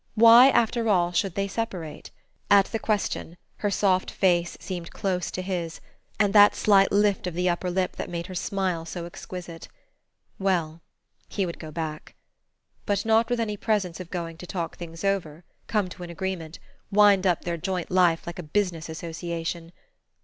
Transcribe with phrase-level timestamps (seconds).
[0.15, 2.09] Why, after all, should they separate?
[2.49, 5.79] At the question, her soft face seemed close to his,
[6.19, 9.67] and that slight lift of the upper lip that made her smile so exquisite.
[10.39, 10.81] Well
[11.27, 12.15] he would go back.
[12.87, 16.57] But not with any presence of going to talk things over, come to an agreement,
[16.91, 19.71] wind up their joint life like a business association.